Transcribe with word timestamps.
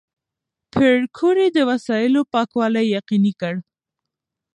پېیر 0.73 0.99
کوري 1.17 1.47
د 1.53 1.57
وسایلو 1.69 2.21
پاکوالی 2.33 2.83
یقیني 2.97 3.33
کړ. 3.41 3.55